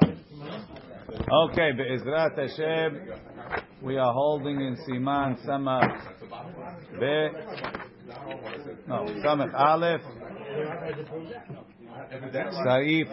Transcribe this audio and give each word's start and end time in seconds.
Okay, 0.00 1.72
Be'ezrat 1.76 2.36
Hashem, 2.38 2.90
we 3.82 3.96
are 3.96 4.12
holding 4.12 4.60
in 4.60 4.76
Siman 4.88 5.36
Samach 5.46 6.00
Be, 6.98 7.28
no, 8.86 9.06
Samach 9.24 9.54
Aleph, 9.54 10.00
Saif 12.66 13.08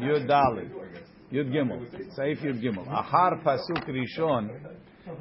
Yud 0.00 0.26
Dalit, 0.28 0.70
Yud 1.32 1.48
Gimel, 1.52 1.80
Saif 2.16 2.40
Yud 2.42 2.60
Gimel. 2.62 2.86
Ahar 2.88 3.42
Pasuk 3.42 3.84
Rishon, 3.88 4.50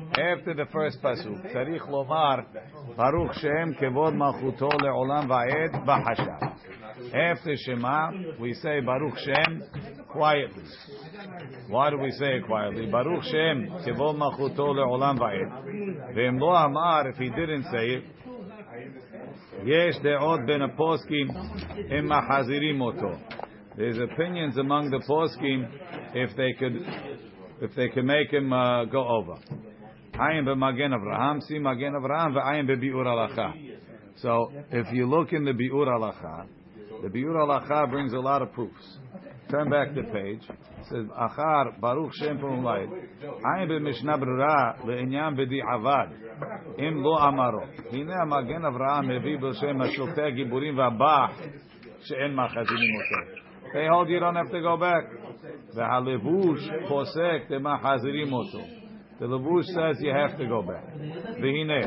after 0.09 0.53
the 0.55 0.65
first 0.71 1.01
Pasuk, 1.01 1.51
Tzarich 1.51 1.87
Lomar, 1.89 2.45
Baruch 2.95 3.33
Shem 3.35 3.73
Kevod 3.81 4.13
Malchuto 4.15 4.69
Le'olam 4.69 5.27
Va'ed 5.27 5.73
B'Hashav. 5.85 6.39
After 7.13 7.55
Shema, 7.57 8.11
we 8.39 8.53
say 8.55 8.79
Baruch 8.81 9.17
Shem 9.19 9.63
quietly. 10.07 10.63
Why 11.67 11.89
do 11.89 11.97
we 11.97 12.11
say 12.11 12.37
it 12.37 12.45
quietly? 12.45 12.87
Baruch 12.87 13.23
Shem 13.23 13.69
Kevod 13.85 14.15
Malchuto 14.17 14.73
Le'olam 14.75 15.17
Va'ed. 15.19 16.15
Ve'em 16.15 16.39
lo 16.39 16.49
amar, 16.49 17.09
if 17.09 17.17
he 17.17 17.29
didn't 17.29 17.63
say 17.71 17.87
it, 17.95 18.03
Yesh 19.65 19.99
de'ot 19.99 20.47
ben 20.47 20.61
aposkim 20.61 21.29
im 21.91 22.07
mahazirim 22.07 22.81
oto. 22.81 23.19
There's 23.77 23.97
opinions 23.97 24.57
among 24.57 24.89
the 24.89 24.99
poskim 25.07 25.69
if 26.15 26.35
they 26.35 26.53
could 26.53 26.81
if 27.61 27.75
they 27.75 27.89
could 27.89 28.05
make 28.05 28.31
him 28.31 28.51
uh, 28.51 28.85
go 28.85 29.07
over. 29.07 29.35
Ayin 30.13 30.45
b'magen 30.45 30.93
Avraham, 30.93 31.41
si 31.43 31.59
magen 31.59 31.93
Avraham, 31.93 32.33
v'ayin 32.33 32.67
b'bi'ur 32.67 33.05
alacha. 33.05 33.53
So 34.17 34.51
if 34.71 34.91
you 34.93 35.07
look 35.07 35.31
in 35.31 35.45
the 35.45 35.51
bi'ur 35.51 35.87
alacha, 35.87 36.47
the 37.02 37.08
bi'ur 37.08 37.36
alacha 37.36 37.90
brings 37.90 38.12
a 38.12 38.18
lot 38.18 38.42
of 38.42 38.52
proofs. 38.52 38.98
Turn 39.50 39.70
back 39.70 39.94
the 39.94 40.02
page. 40.02 40.42
It 40.48 40.86
says 40.88 41.06
achar 41.16 41.80
baruch 41.80 42.12
shem 42.14 42.38
pumlayit. 42.38 42.88
Ayin 43.44 43.68
b'mishnah 43.68 44.18
brura 44.18 44.84
le'inyan 44.84 45.36
b'di'avad. 45.36 46.26
אם 46.78 47.02
לא 47.02 47.28
אמרו, 47.28 47.60
הנה 47.92 48.14
המגן 48.22 48.64
אברהם 48.64 49.08
מביא 49.08 49.38
בשם 49.38 49.80
השופטי 49.80 50.22
הגיבורים 50.22 50.78
והבח 50.78 51.30
שאין 52.00 52.34
מאחזינים 52.34 52.94
אותו. 52.96 53.46
They 53.72 53.88
hold 53.88 54.08
you 54.08 54.20
don't 54.20 54.36
have 54.36 54.50
to 54.50 54.60
go 54.60 54.76
back. 54.76 55.04
והלבוש 55.74 56.70
פוסק 56.88 57.50
דמחזירים 57.50 58.32
אותו. 58.32 58.58
The 59.18 59.24
לבוש 59.24 59.66
says 59.66 60.02
you 60.02 60.12
have 60.12 60.36
to 60.38 60.44
go 60.44 60.62
back. 60.62 60.84
והנה, 61.42 61.80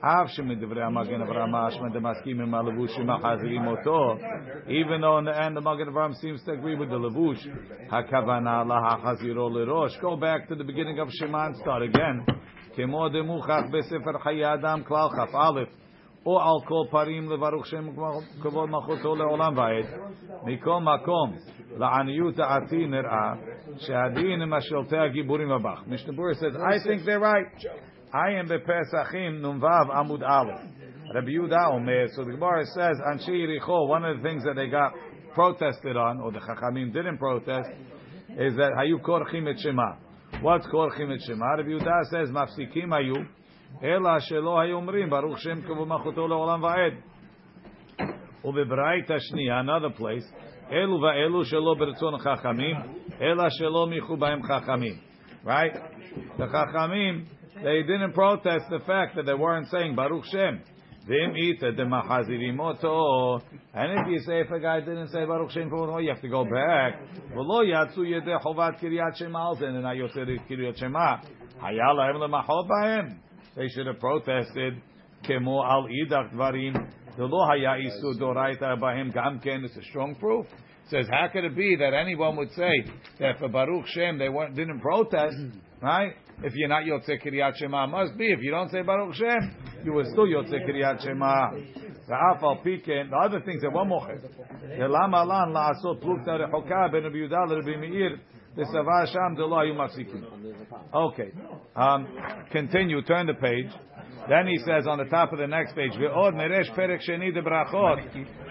אף 0.00 0.28
שמדברי 0.28 0.82
המגן 0.82 1.20
אברהם 1.20 1.54
משמע 1.54 1.88
דמסכים 1.88 2.40
עם 2.40 2.54
הלבוש 2.54 2.96
שמחזירים 2.96 3.66
אותו, 3.66 4.16
even 4.66 5.00
though 5.00 5.18
in 5.18 5.24
the 5.24 5.38
end 5.38 5.56
the 5.56 5.60
מגן 5.60 5.88
אברהם 5.88 6.10
seems 6.10 6.44
to 6.44 6.50
agree 6.50 6.76
with 6.76 6.90
the 6.90 7.06
לבוש, 7.06 7.48
הכוונה 7.90 8.64
להחזירו 8.64 9.48
לראש. 9.50 9.98
Go 9.98 10.16
back 10.16 10.48
to 10.48 10.54
the 10.54 10.64
beginning 10.64 10.98
of 10.98 11.08
Shema 11.10 11.46
and 11.46 11.56
start 11.56 11.82
again. 11.94 12.34
כמו 12.76 13.08
דמוכח 13.08 13.62
בספר 13.72 14.18
חיי 14.18 14.54
אדם 14.54 14.82
כלל 14.82 15.08
כ"א, 15.08 15.60
או 16.26 16.40
על 16.40 16.66
כל 16.66 16.90
פרים 16.90 17.30
לברוך 17.30 17.66
שם 17.66 17.86
כבוד 18.42 18.70
מלכותו 18.70 19.16
לעולם 19.16 19.58
ועד. 19.58 19.84
מכל 20.44 20.80
מקום, 20.80 21.32
לעניות 21.76 22.34
דעתי 22.34 22.86
נראה 22.86 23.32
שהדין 23.76 24.42
עם 24.42 24.52
השלטי 24.52 24.98
הגיבורים 24.98 25.52
הבך. 25.52 25.82
משנה 25.86 26.12
ברורה 26.12 26.32
says, 26.32 26.56
I 26.56 26.86
think 26.86 27.04
they're 27.04 27.20
right. 27.20 27.64
I 28.12 28.30
am 28.40 28.48
בפסחים 28.48 29.42
נ"ו 29.42 29.66
עמוד 29.92 30.22
א'. 30.22 30.52
Rabbi 31.14 31.30
Yehuda 31.30 31.66
אומר, 31.66 32.06
so 32.16 32.24
the 32.24 32.32
Gemara 32.32 32.64
says, 32.66 33.00
אנשי 33.12 33.32
יריחו, 33.32 33.88
one 33.88 34.04
of 34.04 34.16
the 34.16 34.22
things 34.22 34.42
that 34.44 34.54
they 34.56 34.68
got 34.68 34.92
protested 35.34 35.96
on, 35.96 36.20
or 36.20 36.32
the 36.32 36.38
Chachamim 36.38 36.92
didn't 36.92 37.18
protest, 37.18 37.70
is 38.30 38.56
that 38.56 38.72
היו 38.78 39.02
כורכים 39.02 39.48
את 39.48 39.58
שמה. 39.58 40.04
What's 40.40 40.66
korchim 40.66 41.12
et 41.12 41.20
shema? 41.20 41.56
Rabbi 41.56 41.70
Yehuda 41.70 42.04
says, 42.10 42.30
mafsikim 42.30 42.88
hayu, 42.88 43.26
ela 43.82 44.18
shelo 44.20 44.56
hayu 44.56 44.80
omrim, 44.80 45.10
baruch 45.10 45.38
shem 45.40 45.62
kavu 45.62 45.86
machuto 45.86 46.28
leolam 46.28 46.60
va'ed. 46.60 46.98
Ubebraita 48.44 49.18
shniya, 49.18 49.60
another 49.60 49.90
place, 49.90 50.24
elu 50.72 50.98
va'elu 50.98 51.44
shelo 51.50 51.76
bertzon 51.76 52.20
chachamim, 52.20 52.76
ela 53.20 53.48
shelo 53.60 53.88
michu 53.88 54.16
ba'em 54.16 54.42
chachamim. 54.42 54.98
Right? 55.44 55.72
The 56.38 56.46
chachamim, 56.46 57.26
they 57.63 57.83
didn't 57.83 58.13
protest 58.13 58.65
the 58.69 58.79
fact 58.85 59.15
that 59.15 59.25
they 59.25 59.33
weren't 59.33 59.69
saying 59.69 59.95
baruch 59.95 60.25
shem. 60.31 60.61
And 61.09 61.37
if 63.73 64.07
you 64.09 64.19
say 64.19 64.41
if 64.41 64.51
a 64.51 64.59
guy 64.59 64.79
didn't 64.81 65.07
say 65.07 65.25
Baruch 65.25 65.51
Shem 65.51 65.69
for 65.69 66.01
you 66.01 66.09
have 66.09 66.21
to 66.21 66.27
go 66.27 66.43
back. 66.43 67.01
They 73.55 73.67
should 73.69 73.87
have 73.87 73.99
protested. 73.99 74.81
Kemo 75.27 75.63
al 75.65 75.87
idach 75.87 76.31
dvarim. 76.33 76.91
The 77.17 77.25
lo 77.25 77.45
haya 77.47 77.77
isu 77.81 78.19
doraita 78.19 78.79
bahem 78.79 79.11
gam 79.11 79.39
ken. 79.39 79.65
It's 79.65 79.75
a 79.75 79.83
strong 79.89 80.15
proof. 80.15 80.45
Says 80.89 81.07
how 81.11 81.27
could 81.33 81.43
it 81.43 81.55
be 81.55 81.75
that 81.77 81.93
anyone 81.93 82.35
would 82.37 82.51
say 82.51 82.85
that 83.19 83.39
for 83.39 83.49
Baruch 83.49 83.87
Shem 83.87 84.17
they 84.19 84.29
weren't, 84.29 84.55
didn't 84.55 84.79
protest, 84.79 85.35
right? 85.81 86.13
If 86.41 86.53
you're 86.55 86.69
not 86.69 86.83
Yotze 86.83 87.21
Kiryat 87.21 87.57
Shema, 87.57 87.87
must 87.87 88.17
be. 88.17 88.31
If 88.31 88.39
you 88.41 88.51
don't 88.51 88.69
say 88.71 88.81
Baruch 88.81 89.15
Shem, 89.15 89.55
you 89.83 89.93
were 89.93 90.05
still 90.05 90.25
Yotze 90.25 90.53
Kiryat 90.67 91.03
Shema. 91.03 91.51
The 92.07 93.17
other 93.23 93.41
things 93.41 93.61
that 93.61 93.71
one. 93.71 93.89
The 93.89 94.87
Lama 94.87 95.23
Lan 95.25 95.53
La'asot 95.53 96.01
Plukta 96.01 96.39
Rechoka 96.39 96.91
Ben 96.91 97.03
Rabbi 97.03 97.17
Yudal 97.17 97.55
Rabbi 97.55 97.77
Meir. 97.77 98.19
The 98.55 98.63
Savah 98.63 99.05
Sham 99.13 99.35
De 99.35 99.45
Lo. 99.45 99.61
Okay. 100.93 101.31
Um, 101.75 102.07
continue. 102.51 103.01
Turn 103.03 103.27
the 103.27 103.35
page. 103.35 103.69
Then 104.27 104.47
he 104.47 104.57
says 104.59 104.87
on 104.87 104.97
the 104.97 105.05
top 105.05 105.31
of 105.33 105.39
the 105.39 105.47
next 105.47 105.75
page, 105.75 105.91
Ve'od 105.93 106.33
Neresh 106.33 106.75
Perek 106.75 106.99
Sheni 107.07 107.33
De 107.33 107.41
Brachot 107.41 108.01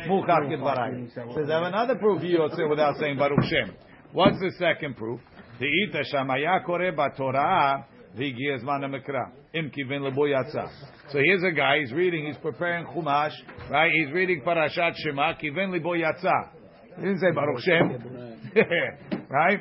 Muchach. 0.07 1.35
Says, 1.35 1.51
I 1.51 1.55
have 1.55 1.63
another 1.65 1.97
proof 1.97 2.23
you 2.23 2.39
Yotze 2.39 2.69
without 2.69 2.97
saying 2.99 3.19
Baruch 3.19 3.45
Shem. 3.45 3.75
What's 4.13 4.39
the 4.39 4.53
second 4.59 4.97
proof? 4.97 5.21
De'ita 5.61 6.03
shamaya 6.13 6.65
kore 6.65 6.93
batorah 6.93 7.85
v'giez 8.17 8.63
manamikra 8.63 9.33
im 9.53 9.71
kivin 9.71 10.03
leboyatza. 10.03 10.69
So 11.11 11.19
here's 11.19 11.43
a 11.43 11.51
guy, 11.51 11.81
he's 11.81 11.93
reading, 11.93 12.27
he's 12.27 12.37
preparing 12.37 12.87
Chumash, 12.87 13.33
right? 13.71 13.91
He's 13.93 14.13
reading 14.13 14.43
Parashat 14.47 14.95
Shema, 14.97 15.35
kivin 15.35 15.71
leboyatza. 15.71 16.51
He 16.97 17.03
didn't 17.03 17.19
say 17.19 17.33
Baruch 17.35 17.61
Shem. 17.63 18.51
right? 19.31 19.61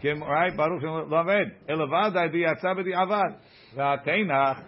Kim, 0.00 0.22
right? 0.22 0.56
Baruch 0.56 0.80
Shem 0.80 1.10
Laved. 1.10 1.68
Elevad 1.68 2.16
ay 2.16 2.28
biyatza 2.28 2.74
b'di'avad. 2.74 3.36
V'ateinach 3.76 4.62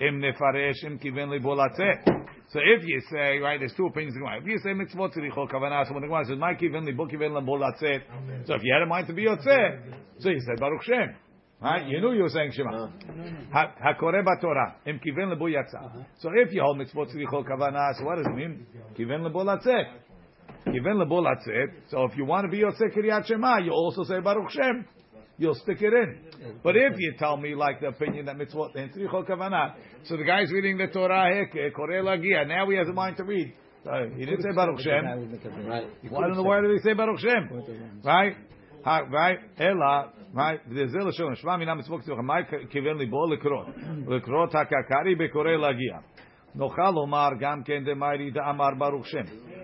im 0.00 0.20
nefaresh 0.20 0.84
im 0.84 0.98
kivin 0.98 1.28
leboyatza. 1.28 2.23
So 2.50 2.60
if 2.60 2.84
you 2.84 3.00
say, 3.10 3.38
right, 3.38 3.58
there's 3.58 3.74
two 3.76 3.86
opinions. 3.86 4.16
In 4.16 4.22
one. 4.22 4.34
If 4.38 4.46
you 4.46 4.58
say 4.58 4.70
mitzvot 4.70 5.16
tzrichol 5.16 5.50
kavanah, 5.50 5.86
so 5.88 5.94
when 5.94 6.02
the 6.02 6.08
Gemara 6.08 6.24
says, 6.26 6.38
"My 6.38 6.54
kiven 6.54 6.84
libo 6.84 7.06
kiven 7.06 7.32
labo 7.32 7.58
latzet," 7.58 8.02
so 8.46 8.54
if 8.54 8.62
you 8.62 8.72
had 8.72 8.82
a 8.82 8.86
mind 8.86 9.06
to 9.08 9.12
be 9.12 9.24
yotzeh, 9.24 9.94
so 10.20 10.28
you 10.28 10.40
said 10.40 10.60
Baruch 10.60 10.82
Shem, 10.84 11.16
right? 11.60 11.86
You 11.86 12.00
knew 12.00 12.12
you 12.12 12.22
were 12.22 12.28
saying 12.28 12.52
Shema. 12.52 12.84
Uh-huh. 12.84 13.66
Hakore 13.82 14.40
Torah, 14.40 14.76
im 14.86 15.00
kiven 15.00 15.34
labo 15.34 15.50
yatsa. 15.50 15.84
Uh-huh. 15.84 16.02
So 16.20 16.30
if 16.34 16.52
you 16.52 16.62
hold 16.62 16.78
mitzvot 16.78 17.14
tzrichol 17.14 17.44
kavanah, 17.44 17.94
so 17.98 18.04
what 18.04 18.16
does 18.16 18.26
it 18.26 18.36
mean? 18.36 18.66
Kiven 18.96 19.22
labo 19.28 19.42
latzet. 19.44 19.86
Kiven 20.66 21.02
labo 21.02 21.22
latzet. 21.22 21.72
So 21.90 22.04
if 22.04 22.16
you 22.16 22.24
want 22.24 22.44
to 22.44 22.50
be 22.50 22.62
yotzeh 22.62 22.94
kiryat 22.96 23.26
Shema, 23.26 23.58
you 23.58 23.72
also 23.72 24.04
say 24.04 24.20
Baruch 24.20 24.50
Shem 24.50 24.86
You'll 25.37 25.55
stick 25.55 25.77
it 25.81 25.93
in. 25.93 26.59
But 26.63 26.75
if 26.75 26.93
you 26.97 27.13
tell 27.17 27.37
me 27.37 27.55
like 27.55 27.79
the 27.79 27.87
opinion 27.87 28.25
that 28.25 28.35
mitzvot 28.35 28.75
and 28.75 28.91
tzrichol 28.91 29.27
kavanah, 29.27 29.73
so 30.03 30.17
the 30.17 30.25
guy's 30.25 30.51
reading 30.51 30.77
the 30.77 30.87
Torah 30.87 31.33
here, 31.33 31.71
koreh 31.71 32.03
lagia. 32.03 32.45
Now 32.45 32.69
he 32.69 32.75
has 32.75 32.89
a 32.89 32.93
mind 32.93 33.15
to 33.17 33.23
read. 33.23 33.53
Uh, 33.85 34.09
he 34.17 34.25
didn't 34.25 34.41
say 34.41 34.49
Baruch 34.53 34.81
Shem. 34.81 35.05
Why 36.09 36.27
in 36.27 36.35
the 36.35 36.43
world 36.43 36.65
did 36.67 36.77
he 36.77 36.89
say 36.89 36.93
Baruch 36.93 37.19
Shem? 37.19 38.01
Right? 38.03 38.35
Right? 38.85 39.39
Ela. 39.57 40.11
Right? 40.33 40.59
וזה 40.67 40.97
לשון, 40.99 41.35
שמע 41.35 41.57
מינה 41.57 41.73
מצוות 41.73 42.01
כתוב, 42.01 42.21
מה 42.21 42.33
כיוון 42.69 42.97
ליבו 42.97 43.25
לקרות? 43.33 43.67
לקרות 44.07 44.55
הקקרי 44.55 45.15
בקורא 45.15 45.51
להגיע. 45.51 45.97
נוכל 46.55 46.91
לומר 46.95 47.29
גם 47.39 47.63
כן 47.63 47.83
דמיירי 47.83 48.31
דאמר 48.31 48.69
ברוך 48.77 49.07
שם. 49.07 49.23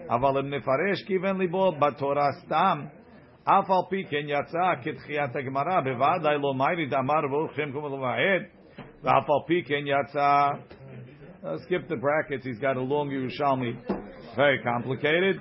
אבל 0.09 0.39
אם 0.39 0.53
נפרש 0.53 1.03
כיוון 1.07 1.41
ליבו 1.41 1.71
בתורה 1.71 2.31
סתם, 2.31 2.79
אף 3.43 3.69
על 3.69 3.89
פי 3.89 4.03
כן 4.09 4.25
יצא 4.27 4.81
כתחיית 4.83 5.35
הגמרא, 5.35 5.81
בוודאי 5.81 6.37
לא 6.41 6.53
מיירי 6.53 6.85
דאמר 6.85 7.27
ברוך 7.29 7.53
שם 7.55 7.71
כמו 7.71 7.89
למעט, 7.89 8.41
ואף 9.03 9.29
על 9.29 9.47
פי 9.47 9.63
כן 9.63 9.83
יצא... 9.85 10.47
Skip 11.65 11.87
the 11.87 11.95
brackets, 11.95 12.43
he's 12.43 12.57
got 12.57 12.75
a 12.75 12.81
long 12.81 13.07
Yerushalmi. 13.11 13.77
Very 14.35 14.59
complicated. 14.63 15.39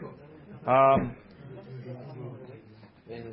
Um, 0.67 1.15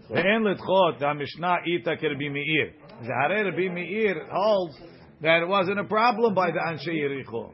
ואין 0.10 0.44
לדחות, 0.44 1.02
המשנה 1.02 1.56
איתה 1.66 1.96
כרבי 1.96 2.30
מאיר. 2.30 2.70
והרי 3.02 3.44
רבי 3.44 3.70
מאיר 3.70 4.18
holds 4.30 4.76
that 5.22 5.44
it 5.44 5.48
wasn't 5.48 5.80
a 5.80 5.90
problem 5.90 6.34
by 6.36 6.52
the 6.52 6.70
אנשי 6.70 6.92
יריחו. 6.92 7.50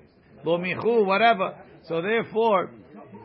לא 0.46 0.58
מיכו, 0.58 1.06
whatever. 1.06 1.54
So 1.84 2.02
therefore, 2.02 2.70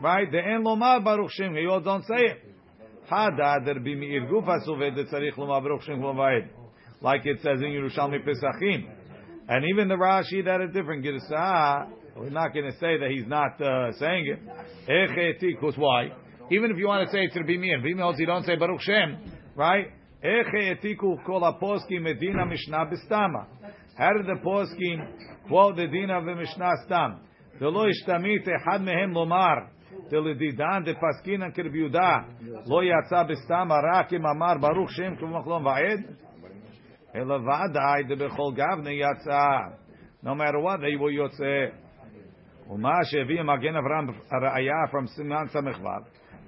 right, 0.02 0.30
the 0.30 0.38
אין 0.38 0.62
לומר 0.64 0.98
ברוך 1.04 1.30
שם, 1.30 1.52
you 1.54 1.70
all 1.70 1.84
don't 1.84 2.04
say 2.04 2.24
it. 2.32 2.45
Hadader 3.09 3.79
b'mi'ir 3.79 4.29
gufa 4.29 4.65
suved 4.67 4.97
tzarich 5.11 5.35
lomar 5.35 5.63
baruch 5.63 5.83
shem 5.83 6.01
Like 7.01 7.25
it 7.25 7.37
says 7.41 7.59
in 7.61 7.71
Yerushalmi 7.71 8.25
Pesachim. 8.25 8.89
And 9.47 9.65
even 9.71 9.87
the 9.87 9.95
Rashi 9.95 10.43
that 10.43 10.59
a 10.59 10.67
different 10.67 11.05
Girsah, 11.05 11.89
we're 12.17 12.29
not 12.29 12.53
going 12.53 12.65
to 12.65 12.77
say 12.79 12.97
that 12.97 13.09
he's 13.09 13.27
not 13.27 13.61
uh, 13.61 13.93
saying 13.93 14.25
it. 14.27 14.39
Echetikus, 14.89 15.77
why? 15.77 16.09
Even 16.51 16.71
if 16.71 16.77
you 16.77 16.87
want 16.87 17.07
to 17.07 17.11
say 17.13 17.23
it's 17.23 17.35
Rabbi 17.35 17.57
Meir, 17.57 17.77
Rabbi 17.77 17.93
Meir, 17.93 18.13
you 18.17 18.25
don't 18.25 18.45
say 18.45 18.55
Baruch 18.57 18.81
Shem, 18.81 19.17
right? 19.55 19.87
Echetiku 20.23 21.23
kol 21.25 21.41
aposkim 21.41 22.01
medina 22.01 22.45
mishnah 22.45 22.89
bistama. 22.91 23.45
How 23.97 24.13
did 24.13 24.25
the 24.25 24.39
poskim 24.43 25.47
quote 25.47 25.75
the 25.75 25.87
dina 25.87 26.19
of 26.19 26.25
the 26.25 26.35
mishnah 26.35 26.73
stam? 26.85 27.21
The 27.59 27.67
lo 27.67 27.85
ishtamit 27.85 28.47
had 28.65 28.81
mehem 28.81 29.13
lomar 29.13 29.69
דלדידן 30.10 30.82
דפסקינן 30.84 31.50
כרבי 31.50 31.78
יהודה, 31.78 32.18
לא 32.70 32.80
יצא 32.84 33.22
בסתמה 33.22 33.74
רק 33.92 34.12
אם 34.12 34.26
אמר 34.26 34.58
ברוך 34.60 34.90
שם 34.90 35.16
כמחלום 35.16 35.66
ועד, 35.66 36.00
אלא 37.14 37.34
ודאי 37.34 38.02
דבכל 38.08 38.52
גבנה 38.54 38.90
יצא. 38.90 39.42
No 40.24 40.34
matter 40.34 40.60
what, 40.60 40.80
they 40.80 40.96
will 41.00 41.10
יוצא. 41.10 41.66
ומה 42.70 43.04
שהביא 43.04 43.42
מגן 43.42 43.76
אברהם 43.76 44.06
הראייה 44.30 44.84
from 44.90 45.06
סימן 45.06 45.46
ס"ו, 45.46 45.58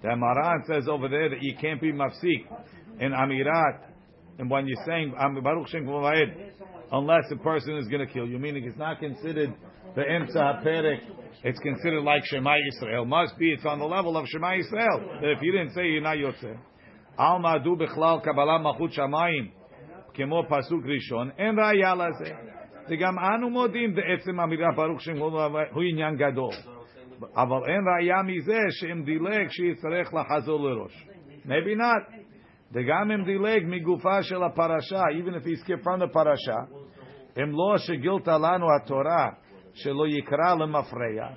the 0.03 0.17
Maran 0.17 0.63
says 0.67 0.87
over 0.89 1.09
there 1.09 1.31
that 1.31 1.41
you 1.41 1.55
can't 1.57 1.81
be 1.81 1.91
mafsik 1.93 2.45
in 3.01 3.13
Amirat, 3.13 3.88
and 4.39 4.51
when 4.51 4.67
you're 4.67 4.85
saying 4.87 5.15
Baruch 5.43 5.69
Shem 5.69 5.89
unless 6.93 7.25
a 7.31 7.37
person 7.37 7.77
is 7.77 7.89
going 7.89 8.07
to 8.07 8.13
kill 8.13 8.27
you, 8.27 8.39
meaning 8.39 8.65
it's 8.65 8.79
not 8.79 8.99
considered 8.99 9.55
the 9.95 10.03
Emsa 10.03 10.65
Perek, 10.65 10.99
it's 11.45 11.59
considered 11.61 12.03
like 12.03 12.25
Shema 12.25 12.51
Yisrael. 12.51 13.07
Must 13.07 13.39
be, 13.39 13.53
it's 13.53 13.65
on 13.65 13.79
the 13.79 13.85
level 13.85 14.17
of 14.17 14.27
Shema 14.27 14.53
Yisrael. 14.53 15.21
That 15.21 15.31
if 15.37 15.43
you 15.43 15.53
didn't 15.53 15.75
say, 15.75 15.87
you're 15.87 16.03
not 16.03 16.17
Yotzeh. 16.17 16.57
Al 17.19 17.39
Madu 17.39 17.77
Bechlal 17.77 18.25
Kabbalah 18.25 18.59
Machut 18.61 18.97
Shamayim, 18.97 19.51
כמו 20.15 20.43
פסוק 20.49 20.85
ראשון, 20.87 21.31
אין 21.39 21.59
ראיה 21.59 21.95
לזה. 21.95 22.35
וגם 22.89 23.19
אנו 23.19 23.51
מודים 23.51 23.95
בעצם 23.95 24.41
אמירה 24.41 24.69
ברוך 24.77 25.01
שם 25.01 25.19
הוא 25.19 25.83
עניין 25.91 26.17
גדול. 26.17 26.55
אבל 27.37 27.71
אין 27.71 27.85
ראיה 27.89 28.23
מזה 28.23 28.59
שאם 28.71 29.03
דילג 29.05 29.49
שיצטרך 29.49 30.15
לחזור 30.15 30.69
לראש. 30.69 31.09
Maybe 31.47 31.75
not. 31.75 32.18
וגם 32.73 33.11
אם 33.11 33.25
דילג 33.25 33.63
מגופה 33.67 34.23
של 34.23 34.43
הפרשה, 34.43 35.03
even 35.03 35.35
if 35.35 35.47
he 35.47 35.65
skipped 35.65 35.85
from 35.85 36.01
the 36.01 36.13
פרשה, 36.13 36.57
אם 37.43 37.51
לא 37.51 37.79
שגילתה 37.79 38.39
לנו 38.39 38.67
התורה 38.77 39.29
שלא 39.75 40.07
יקרא 40.07 40.55
למפרע, 40.55 41.29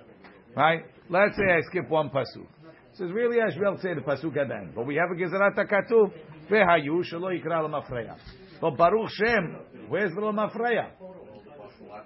right? 0.55 0.97
Let's 1.09 1.35
say 1.37 1.49
I 1.57 1.61
skip 1.61 1.89
one 1.89 2.09
pasuk. 2.09 2.49
It 2.91 2.97
says 2.97 3.11
really 3.11 3.37
I 3.39 3.49
should 3.51 3.61
be 3.61 3.65
able 3.65 3.77
to 3.77 3.81
say 3.81 3.93
the 3.93 4.01
pasuk 4.01 4.35
at 4.35 4.47
the 4.49 4.55
end. 4.55 4.75
But 4.75 4.85
we 4.85 4.95
have 4.95 5.09
a 5.11 5.15
gezerat 5.15 5.57
הכתוב, 5.59 6.11
והיו 6.49 7.03
שלא 7.03 7.33
יקרא 7.33 7.61
למפרע. 7.61 8.13
But 8.59 8.77
Baruch 8.77 9.09
Shem, 9.09 9.55
where's 9.89 10.13
the 10.13 10.21
למפרע? 10.21 10.85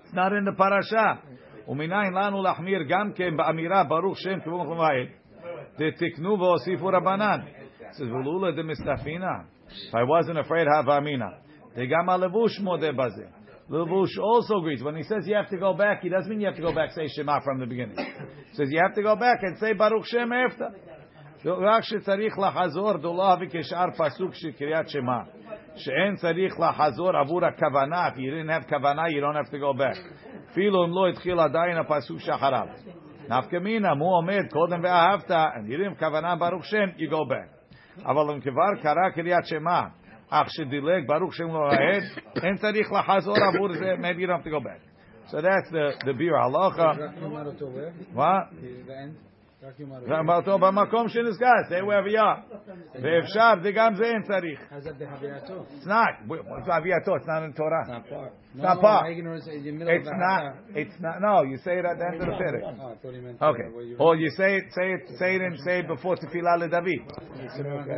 It's 0.03 0.13
not 0.13 0.33
in 0.33 0.45
the 0.45 0.55
parasha. 0.57 1.17
ומניין 1.67 2.13
לנו 2.13 2.43
להחמיר 2.43 2.79
גם 2.89 3.11
כן 3.15 3.37
באמירה 3.37 3.83
ברוך 3.83 4.17
שם 4.17 4.39
כמו 4.43 4.63
מחמאית, 4.63 5.09
דתקנו 5.77 6.39
והוסיפו 6.39 6.87
רבנן. 6.87 7.39
says, 7.95 8.01
ולולה 8.01 8.51
דמסתפינה. 8.51 9.37
If 9.67 9.93
I 9.93 10.03
wasn't 10.03 10.37
afraid, 10.37 10.67
have 10.67 10.87
amina. 10.89 11.31
וגם 11.75 12.09
הלבוש 12.09 12.59
מודה 12.59 12.91
בזה. 12.91 13.25
Levush 13.69 14.17
also 14.19 14.57
agrees. 14.59 14.83
When 14.83 14.95
he 14.97 15.03
says 15.03 15.25
you 15.25 15.35
have 15.35 15.49
to 15.49 15.57
go 15.57 15.73
back, 15.73 16.01
he 16.01 16.09
doesn't 16.09 16.29
mean 16.29 16.41
you 16.41 16.47
have 16.47 16.57
to 16.57 16.61
go 16.61 16.73
back 16.73 16.91
say 16.91 17.07
Shema 17.07 17.39
from 17.39 17.59
the 17.59 17.65
beginning. 17.65 17.95
He 17.95 18.55
says 18.57 18.67
you 18.69 18.81
have 18.85 18.95
to 18.95 19.01
go 19.01 19.15
back 19.15 19.39
and 19.43 19.57
say 19.59 19.71
Baruch 19.73 20.05
Shem 20.07 20.31
after. 20.33 20.69
רק 21.45 21.83
שצריך 21.83 22.39
לחזור 22.39 22.97
דולא 22.97 23.35
וכשאר 23.41 23.85
פסוק 23.97 24.33
של 24.33 24.51
קריאת 24.51 24.89
שמע. 24.89 25.21
שאין 25.75 26.15
צריך 26.15 26.59
לחזור 26.59 27.17
עבור 27.17 27.45
הכוונה. 27.45 28.07
If 28.07 28.17
you 28.17 28.31
didn't 28.31 28.49
have 28.49 28.69
כוונה, 28.69 29.01
you 29.07 29.21
don't 29.21 29.45
have 29.45 29.51
to 29.51 29.57
go 29.57 29.73
back. 29.73 29.97
אפילו 30.51 30.85
אם 30.85 30.89
לא 30.89 31.07
התחיל 31.09 31.39
עדיין 31.39 31.77
הפסוק 31.77 32.19
שאחריו. 32.19 32.67
נפקא 33.29 33.57
מינה, 33.57 33.93
מו 33.93 34.15
עומד 34.15 34.43
קודם 34.51 34.79
ואהבת, 34.83 35.31
and 35.31 35.67
you 35.67 35.77
didn't 35.77 35.95
have 35.95 35.99
כוונה 35.99 36.35
ברוך 36.35 36.65
שם, 36.65 36.85
you 36.97 37.09
go 37.09 37.29
back. 37.31 37.54
אבל 38.05 38.33
אם 38.33 38.41
כבר 38.41 38.81
קרא 38.81 39.09
קריאת 39.15 39.45
שמע, 39.45 39.81
אך 40.29 40.47
שדילג 40.49 41.07
ברוך 41.07 41.35
שם 41.35 41.47
לא 41.47 41.71
העד, 41.71 42.03
אין 42.43 42.55
צריך 42.55 42.91
לחזור 42.91 43.35
עבור 43.37 43.73
זה, 43.73 43.93
maybe 43.93 44.21
you 44.21 44.27
don't 44.27 44.41
have 44.41 44.45
to 44.45 44.51
go 44.51 44.59
back. 44.59 44.79
So 45.27 45.37
that's 45.41 45.69
the, 45.71 45.93
the 46.05 46.13
beer 46.13 46.35
halacha. 46.35 46.89
What? 48.13 48.49
אותו 50.29 50.59
במקום 50.59 51.07
שנסגר, 51.07 51.51
stay 51.69 51.81
wherever 51.81 52.09
you 52.09 52.17
are. 52.17 52.39
ואפשר, 53.01 53.53
זה 53.61 53.71
גם 53.71 53.95
זה 53.95 54.05
אין 54.05 54.21
צריך. 54.21 54.59
It's 54.71 55.85
not. 55.85 56.13
It's 56.29 56.77
אבייתו, 56.77 57.15
it's 57.15 57.27
not 57.27 57.43
in 57.43 57.53
Torah. 57.53 57.85
It's 57.87 58.61
not 58.61 58.81
part. 58.81 59.05
It's 59.07 60.09
not, 60.09 60.43
it's 60.75 60.99
not, 60.99 61.21
no, 61.21 61.43
you 61.43 61.57
say 61.57 61.77
it 61.79 61.85
at 61.85 61.97
the 61.99 62.05
end 62.05 62.21
of 62.21 62.27
the 62.27 62.37
Perek. 62.41 62.63
Okay. 63.41 63.67
Or 63.99 64.15
you 64.15 64.29
say 64.37 64.57
it, 64.57 64.63
say 64.77 64.93
it, 64.95 65.01
say 65.19 65.35
it 65.35 65.41
and 65.41 65.59
say 65.59 65.79
it 65.79 65.87
before 65.87 66.15
תפילה 66.15 66.55
לדוד. 66.55 66.87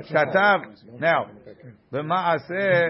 כתב, 0.09 0.59
now, 0.99 1.27
למעשה, 1.91 2.81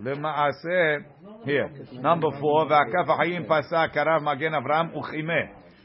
למעשה, 0.00 0.96
here, 1.44 1.68
number 1.92 2.30
four, 2.40 2.66
והקף 2.70 3.10
החיים 3.10 3.42
פסק 3.44 3.92
כרב 3.92 4.22
מגן 4.22 4.54
אברהם 4.54 4.96
וחימה. 4.96 5.42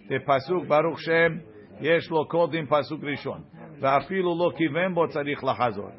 זה 0.09 0.15
פסוק 0.25 0.65
ברוך 0.67 1.01
שם 1.01 1.53
יש 1.79 2.11
לו 2.11 2.27
קודם 2.27 2.65
פסוק 2.65 3.03
ראשון, 3.03 3.41
ואפילו 3.79 4.38
לא 4.39 4.51
כיוון 4.57 4.94
בו 4.94 5.07
צריך 5.07 5.44
לחזור. 5.44 5.89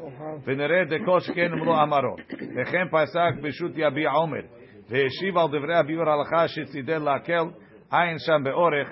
ונראה 0.44 0.84
דקו 0.84 1.20
שכן 1.20 1.52
אמרו 1.52 1.82
אמרו. 1.82 2.16
וכן 2.56 2.88
פסק 2.90 3.42
בשו"ת 3.42 3.72
יביע 3.76 4.10
עומר, 4.10 4.42
והשיב 4.88 5.38
על 5.38 5.48
דברי 5.48 5.76
הביאור 5.76 6.10
הלכה 6.10 6.48
שצידד 6.48 7.00
להקל, 7.02 7.44
עין 7.90 8.16
שם 8.18 8.44
באורך, 8.44 8.88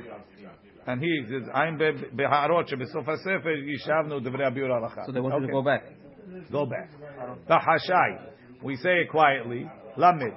and 0.87 1.01
he 1.01 1.13
says, 1.29 1.57
עין 1.57 1.79
בהערות 2.13 2.69
שבסוף 2.69 3.09
הספר 3.09 3.57
ישבנו 3.75 4.21
דברי 4.21 4.47
הביאור 4.47 4.73
הלכה. 4.73 5.03
So 5.03 5.13
they 5.13 5.21
wanted 5.21 5.43
okay. 5.43 5.47
to 5.47 5.53
go 5.53 5.63
back. 5.63 5.83
Go 6.53 6.67
back. 6.67 6.89
בחשאי, 7.45 8.19
we 8.63 8.77
say 8.77 9.07
it 9.07 9.13
quietly, 9.13 9.67
למד. 9.97 10.33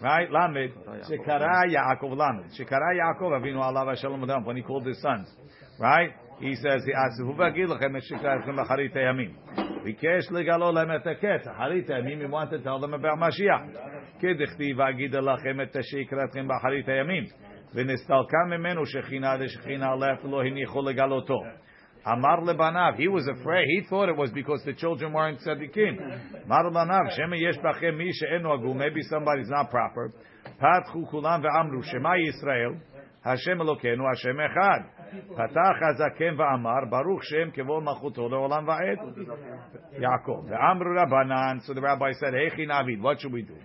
Right? 0.00 0.30
Lamed. 0.30 0.72
Shekara 1.10 1.66
Yaakov 1.68 2.16
Lamed. 2.16 2.50
Shekara 2.58 2.88
Yaakov 2.96 3.32
Avinu 3.38 3.60
Alav 3.60 3.94
Shalom 3.98 4.24
Adam 4.24 4.44
when 4.46 4.56
he 4.56 4.62
called 4.62 4.86
his 4.86 5.00
sons. 5.02 5.28
Right? 5.78 6.10
He 6.40 6.54
says, 6.56 6.82
he 6.84 6.92
asks, 6.92 7.18
"Who 7.18 7.34
v'agid 7.34 7.68
lechem 7.68 7.96
et 7.96 8.02
shikratchem 8.10 8.56
lacharit 8.56 8.96
hayamim?" 8.96 9.34
Bikesh 9.84 10.30
legalo 10.30 10.72
lem 10.72 10.90
et 10.90 11.04
haket. 11.04 11.46
Harit 11.46 11.88
hayamim. 11.88 12.20
He 12.20 12.26
wanted 12.26 12.58
to 12.58 12.62
tell 12.62 12.80
them 12.80 12.94
about 12.94 13.18
Mashiach. 13.18 14.22
Kedichti 14.22 14.74
v'agid 14.74 15.12
lechem 15.12 15.60
et 15.60 15.74
shikratchem 15.74 16.48
lacharit 16.48 16.88
hayamim. 16.88 17.30
ונסתלקה 17.74 18.44
ממנו 18.50 18.86
שכינה 18.86 19.36
דשכינה 19.36 19.94
לeft 19.94 20.24
לא 20.24 20.42
הניחו 20.42 20.82
לגלותו. 20.82 21.40
Amar 22.04 22.40
lebanav. 22.40 22.96
He 22.96 23.08
was 23.08 23.28
afraid. 23.28 23.66
He 23.68 23.82
thought 23.88 24.08
it 24.08 24.16
was 24.16 24.30
because 24.30 24.62
the 24.64 24.72
children 24.72 25.12
weren't 25.12 25.38
tzaddikim. 25.40 26.44
Amar 26.44 26.64
lebanav. 26.64 27.14
Shema 27.14 27.36
yesh 27.36 27.58
bachem 27.58 27.96
mi 27.96 28.10
she'enu 28.12 28.48
agu. 28.48 28.74
Maybe 28.74 29.02
somebody's 29.02 29.48
not 29.48 29.70
proper. 29.70 30.10
Patchu 30.60 31.08
kulam 31.12 31.44
ve'amru. 31.44 31.84
Shema 31.84 32.14
Yisrael. 32.14 32.80
Hashem 33.24 33.58
Elokeinu. 33.58 34.04
Hashem 34.08 34.36
Echad. 34.36 35.00
פתח 35.10 35.76
הזקן 35.90 36.40
ואמר, 36.40 36.84
ברוך 36.90 37.24
שם 37.24 37.50
כבוד 37.50 37.82
מלכותו 37.82 38.28
לעולם 38.28 38.68
ועד. 38.68 38.98
יעקב. 39.98 40.44
ואמרו 40.48 40.90
רבנן, 41.02 41.56
so 41.60 41.74
the 41.74 41.80
rabbi 41.80 42.12
said, 42.12 42.34
היכי 42.34 42.66
נעביד, 42.66 43.00
what 43.02 43.20
should 43.20 43.32
we 43.32 43.42
do? 43.42 43.56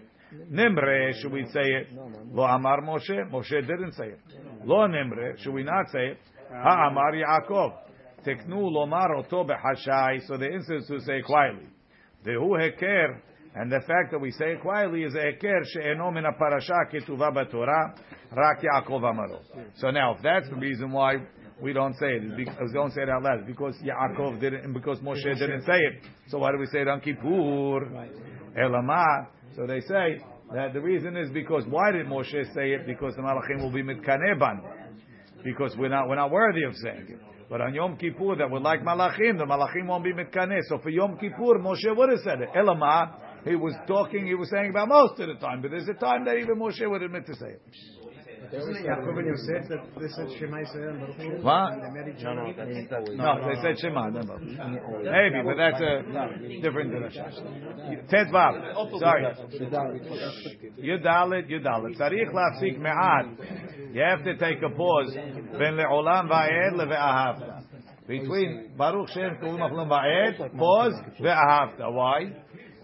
Nimre, 0.52 1.14
should 1.22 1.32
we 1.32 1.46
say 1.46 1.62
it? 1.62 1.88
Lo 2.34 2.44
amar 2.44 2.82
Moshe, 2.82 3.30
Moshe 3.32 3.62
didn't 3.62 3.94
say 3.94 4.08
it. 4.08 4.20
Lo 4.66 4.88
nimre, 4.88 5.38
should 5.38 5.54
we 5.54 5.64
not 5.64 5.88
say 5.92 6.08
it? 6.12 6.18
Ha 6.52 6.88
amar 6.90 7.14
Yaakov. 7.14 7.74
Teknu 8.26 8.72
lomar 8.72 9.16
oto 9.18 9.44
behashai, 9.44 10.26
so 10.28 10.38
the 10.38 10.48
instance 10.52 10.88
to 10.88 11.00
say 11.02 11.22
quietly. 11.22 11.68
Vehu 12.26 12.58
heker, 12.60 13.20
and 13.55 13.71
the 13.71 13.81
fact 13.81 14.13
that 14.13 14.21
we 14.21 14.31
say 14.31 14.53
it 14.53 14.61
quietly 14.61 15.03
is 15.03 15.15
a 15.15 15.19
heker 15.19 15.65
she'eno 15.73 16.11
min 16.11 16.25
parasha 16.39 16.87
ketuva 16.93 17.33
b'Torah, 17.33 17.97
rak 18.37 18.63
Yaakov 18.63 19.03
amaro. 19.03 19.41
So 19.77 19.91
now, 19.91 20.15
if 20.15 20.23
that's 20.23 20.49
the 20.49 20.57
reason 20.57 20.93
why 20.93 21.17
we 21.63 21.73
don't 21.73 21.95
say 21.95 22.07
it. 22.07 22.37
Because, 22.37 22.73
don't 22.73 22.93
say 22.93 23.03
it 23.03 23.09
out 23.09 23.23
loud. 23.23 23.47
Because 23.47 23.75
Yaakov 23.83 24.41
didn't, 24.41 24.65
and 24.65 24.75
because 24.75 24.99
Moshe 25.01 25.23
didn't 25.23 25.63
say 25.63 25.77
it. 25.77 26.03
So 26.29 26.39
why 26.39 26.53
do 26.53 26.59
we 26.59 26.67
say 26.67 26.81
it 26.83 26.89
on 26.89 27.01
Kippur? 27.01 28.09
Elamah. 28.59 29.27
So 29.57 29.67
they 29.67 29.81
say 29.81 30.25
that 30.55 30.73
the 30.73 30.81
reason 30.81 31.17
is 31.17 31.31
because 31.31 31.65
why 31.69 31.93
did 31.93 32.07
Moshe 32.07 32.55
say 32.55 32.73
it? 32.73 32.87
Because 32.87 33.15
the 33.17 33.23
Malachim 33.23 33.63
will 33.63 33.73
be 33.73 33.83
mitkaneban. 33.83 34.61
Because 35.45 35.75
we're 35.77 35.89
not, 35.89 36.09
we're 36.09 36.17
not 36.17 36.31
worthy 36.31 36.63
of 36.65 36.75
saying 36.77 37.07
it. 37.09 37.21
But 37.49 37.61
on 37.61 37.75
Yom 37.75 37.97
Kippur, 37.97 38.37
that 38.37 38.49
we're 38.49 38.61
like 38.61 38.83
Malachim, 38.83 39.39
the 39.39 39.45
Malachim 39.45 39.87
won't 39.87 40.05
be 40.05 40.13
mitkaneh. 40.13 40.61
So 40.69 40.79
for 40.79 40.91
Yom 40.91 41.17
Kippur, 41.19 41.59
Moshe 41.59 41.97
would 41.97 42.11
have 42.11 42.21
said 42.21 42.41
it. 42.43 42.49
Elamah, 42.57 43.13
he 43.45 43.57
was 43.57 43.75
talking, 43.87 44.27
he 44.27 44.35
was 44.35 44.51
saying 44.51 44.71
about 44.71 44.89
most 44.89 45.21
of 45.21 45.29
the 45.29 45.35
time, 45.35 45.63
but 45.63 45.71
there's 45.71 45.89
a 45.89 45.95
time 45.95 46.25
that 46.25 46.37
even 46.37 46.57
Moshe 46.59 46.89
would 46.89 47.03
admit 47.03 47.27
to 47.27 47.35
say 47.37 47.47
it. 47.49 47.63
Isn't 48.53 48.77
it 48.77 48.85
Yaakov 48.85 49.17
and 49.19 49.27
Yosef 49.29 49.69
that 49.69 49.79
they 50.01 50.09
said 50.09 50.27
Shema 50.41 50.57
Yisrael 50.59 50.91
and 50.91 51.01
Baruch 51.01 51.45
What? 51.45 51.73
And 51.73 51.83
they 51.85 52.01
met 52.01 52.09
each 52.09 52.23
No, 52.25 52.31
other? 52.33 53.15
no, 53.15 53.35
No, 53.35 53.49
they 53.49 53.63
said 53.63 53.79
Shema. 53.79 54.09
No, 54.11 54.23
Maybe, 55.07 55.39
but 55.45 55.57
that's 55.57 55.81
a 55.81 56.03
different 56.61 56.91
direction. 56.91 58.07
Tet 58.11 58.27
Vav. 58.35 58.99
Sorry. 58.99 59.25
Yudalit, 60.83 61.49
Yudalit. 61.49 61.97
Tzarich 61.97 62.33
lafsik 62.33 62.79
me'at. 62.81 63.27
You 63.95 64.03
have 64.03 64.25
to 64.25 64.37
take 64.37 64.61
a 64.63 64.71
pause. 64.75 65.15
Ben 65.15 65.75
le'olam 65.77 66.29
va'ed 66.29 66.73
le've'ahavta. 66.75 67.63
Between 68.09 68.73
Baruch 68.77 69.11
Shem 69.11 69.37
Kulim 69.41 69.61
Achlam 69.61 69.89
va'ed, 69.89 70.59
pause, 70.59 70.95
ve'ahavta. 71.21 71.93
Why? 71.93 72.33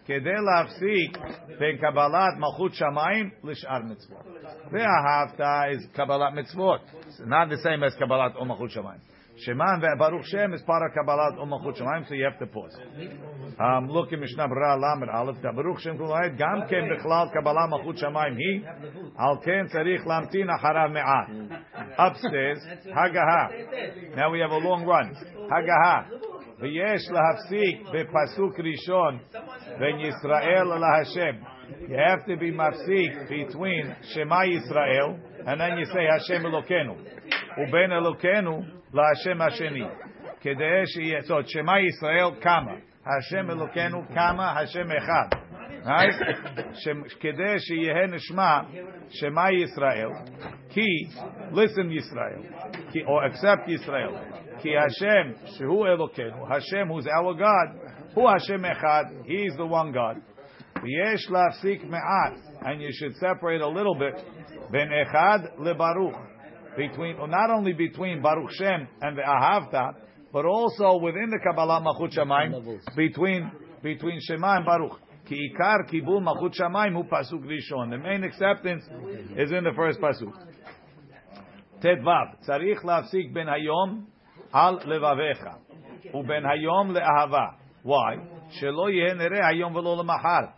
כדי 0.06 0.30
להפסיק 0.30 1.18
בין 1.60 1.78
קבלת 1.78 2.34
מלכות 2.38 2.74
שמיים 2.74 3.30
לשאר 3.44 3.80
מצוות. 3.84 4.26
והאהבת 4.72 5.40
is 5.40 5.94
קבלת 5.94 6.34
מצוות. 6.34 6.82
It's 6.82 7.20
not 7.20 7.50
the 7.50 7.66
same 7.66 7.84
as 7.84 8.00
קבלת 8.00 8.36
או 8.36 8.46
מלכות 8.46 8.70
שמיים. 8.70 9.00
Sheman 9.46 9.82
ve'baruch 9.82 10.26
Shem 10.26 10.54
is 10.54 10.62
part 10.62 10.84
of 10.86 10.92
Kabbalat 10.96 11.40
or 11.40 11.48
Malchut 11.48 11.82
Shemaim, 11.82 12.08
so 12.08 12.14
you 12.14 12.26
have 12.26 12.38
to 12.38 12.46
pause. 12.46 12.78
Um, 13.60 13.90
look 13.90 14.12
in 14.12 14.20
Mishnah 14.20 14.48
Berurah 14.48 14.80
Lamed 14.80 15.10
Aleph, 15.10 15.42
Baruch 15.42 15.80
Shem 15.80 15.98
Kulayet, 15.98 16.38
Gam 16.38 16.68
Ken 16.70 16.88
Bechlal 16.90 17.32
Kabbalah 17.34 17.68
Malchut 17.72 18.04
Shemaim 18.04 18.38
Hi, 18.38 19.26
Al 19.26 19.38
Ken 19.38 19.68
Tzarich 19.74 20.06
Lamtin 20.06 20.48
Acharav 20.48 20.92
Me'at. 20.92 21.62
Upstairs, 21.98 22.60
Hagaha. 22.88 24.16
Now 24.16 24.32
we 24.32 24.40
have 24.40 24.52
a 24.52 24.58
long 24.58 24.86
run. 24.86 25.16
Hagaha. 25.50 26.25
ויש 26.61 27.03
להפסיק 27.11 27.89
בפסוק 27.93 28.61
ראשון 28.61 29.19
בין 29.79 30.01
ישראל 30.01 30.65
להשם. 30.65 31.37
You 31.81 31.97
have 31.97 32.25
to 32.27 32.37
be 32.41 32.51
מפסיק 32.53 33.13
between 33.29 33.87
שמע 34.03 34.45
ישראל, 34.45 35.15
and 35.41 35.61
then 35.61 35.79
you 35.79 35.93
say 35.93 36.15
השם 36.17 36.47
אלוקינו, 36.47 36.95
ובין 37.59 37.93
אלוקינו 37.93 38.63
להשם 38.93 39.43
השני. 39.43 39.85
כדי 40.41 40.87
שיהיה, 40.87 41.21
זאת 41.21 41.31
אומרת, 41.31 41.49
שמע 41.49 41.81
ישראל 41.81 42.41
כמה, 42.41 42.73
השם 43.07 43.51
אלוקינו 43.51 44.03
כמה, 44.15 44.61
השם 44.61 44.87
אחד. 44.99 45.47
כדי 47.21 47.59
שיהיה 47.59 48.07
נשמע 48.07 48.61
שמע 49.09 49.53
ישראל, 49.53 50.09
כי 50.71 50.87
listen 51.53 51.93
ישראל, 51.93 52.43
או 53.07 53.25
accept 53.27 53.71
ישראל. 53.71 54.15
Ki 54.63 54.73
Hashem, 54.73 55.35
Shehu 55.59 55.85
Elokenu. 55.85 56.49
Hashem, 56.49 56.89
who's 56.89 57.07
our 57.07 57.35
God. 57.35 57.79
Who 58.15 58.27
Hashem 58.27 58.63
Echad. 58.63 59.27
He 59.27 59.45
is 59.45 59.57
the 59.57 59.67
one 59.67 59.93
God. 59.93 60.23
V'yesh 60.77 61.29
lafsik 61.31 61.89
me'at. 61.89 62.39
And 62.63 62.81
you 62.81 62.89
should 62.93 63.15
separate 63.17 63.61
a 63.61 63.69
little 63.69 63.95
bit. 63.95 64.15
Ben 64.73 64.89
Echad 64.89 65.59
leBaruch. 65.59 66.27
Between, 66.77 67.17
not 67.31 67.51
only 67.51 67.73
between 67.73 68.21
Baruch 68.23 68.51
Shem 68.53 68.87
and 69.01 69.17
the 69.17 69.23
Ahavta, 69.23 69.93
but 70.33 70.45
also 70.45 70.99
within 70.99 71.31
the 71.31 71.39
Kabbalah 71.43 71.81
Machut 71.81 72.15
Shamayim, 72.15 72.95
between, 72.95 73.51
between 73.83 74.21
Shema 74.21 74.57
and 74.57 74.67
Baruch. 74.67 75.01
Ki 75.27 75.51
ikar 75.55 75.91
kibul 75.91 76.21
Machut 76.21 76.55
Shamayim 76.55 76.93
hu 76.93 77.05
pasuk 77.05 77.43
rishon. 77.45 77.91
The 77.91 77.99
main 77.99 78.25
acceptance 78.25 78.85
is 79.37 79.51
in 79.53 79.65
the 79.65 79.73
first 79.75 80.01
pasuk. 80.01 80.33
Tet 81.81 82.01
vav. 82.01 82.47
Tzarich 82.47 82.83
lafsik 82.83 83.33
ben 83.33 83.47
hayom 83.47 84.05
al 84.53 84.79
levavecha. 84.81 85.59
Uben 86.15 86.45
hayom 86.45 86.91
le'ahava. 86.97 87.55
Why? 87.83 88.17
Shelo 88.61 88.89
yeh 88.93 89.15
nere 89.15 89.41
hayom 89.43 89.73
v'lo 89.73 89.97
lemachar. 90.03 90.53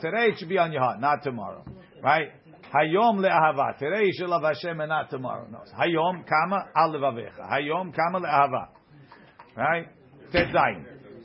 Today 0.00 0.26
it 0.28 0.38
should 0.38 0.48
be 0.48 0.58
on 0.58 0.72
your 0.72 0.82
heart, 0.82 1.00
not 1.00 1.22
tomorrow. 1.22 1.64
Right? 2.02 2.32
Hayom 2.74 3.18
le'ahava. 3.18 3.76
Today 3.78 4.04
you 4.04 4.12
should 4.16 4.28
love 4.28 4.42
Hashem 4.42 4.80
and 4.80 4.88
not 4.88 5.10
tomorrow. 5.10 5.46
No. 5.50 5.58
Hayom 5.78 6.24
kama 6.26 6.68
al 6.76 6.92
levavecha. 6.92 7.48
Hayom 7.50 7.92
kama 7.94 8.20
le'ahava. 8.20 8.68
Right? 9.56 9.88
Tedzayin. 10.32 10.84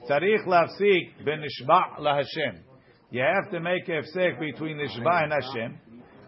Tzarich 0.09 0.45
lafsik 0.47 1.25
ben 1.25 1.41
nishba' 1.41 1.99
laHashem. 1.99 2.61
You 3.11 3.21
have 3.21 3.51
to 3.51 3.59
make 3.59 3.87
a 3.87 4.01
mistake 4.01 4.39
between 4.39 4.77
nishba 4.77 5.23
and 5.23 5.33
Hashem. 5.33 5.79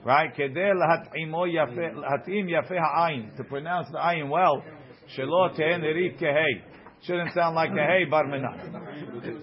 Right? 0.06 0.34
כדי 0.34 0.70
להתאימו 0.74 1.46
יפה, 1.46 2.00
להתאים 2.00 2.48
יפה 2.48 2.74
העין. 2.80 3.30
To 3.36 3.42
pronounce 3.44 3.90
the 3.92 3.98
עין 3.98 4.30
well. 4.30 4.62
שלא 5.06 5.48
תהא 5.56 5.76
נראית 5.76 6.18
כהי. 6.18 6.72
Shouldn't 7.02 7.32
sound 7.34 7.56
like 7.56 7.70
a 7.70 7.86
hey 7.86 8.04
bar 8.10 8.24
menat. 8.26 8.60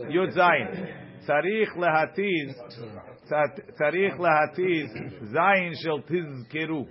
Yud 0.09 0.31
Zayin. 0.31 1.09
צריך 1.19 1.77
להתיז, 1.77 2.55
צריך 3.73 4.19
להתיז 4.19 4.93
זין 5.21 5.73
של 5.73 6.01
תזכרו. 6.05 6.85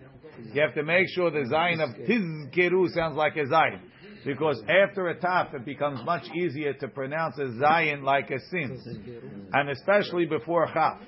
You 0.54 0.60
have 0.60 0.74
to 0.74 0.84
make 0.84 1.08
sure 1.14 1.30
the 1.30 1.44
zayin 1.52 1.80
of 1.80 1.90
tizkeru 2.06 2.88
sounds 2.94 3.16
like 3.16 3.36
a 3.36 3.44
zayin. 3.44 3.80
Because 4.24 4.62
after 4.68 5.08
a 5.08 5.16
taf, 5.16 5.52
it 5.54 5.64
becomes 5.64 6.00
much 6.04 6.24
easier 6.34 6.74
to 6.74 6.88
pronounce 6.88 7.36
a 7.38 7.48
zayin 7.62 8.02
like 8.02 8.30
a 8.30 8.38
sin. 8.50 8.70
And 9.52 9.70
especially 9.70 10.26
before 10.26 10.66
chaf. 10.72 11.00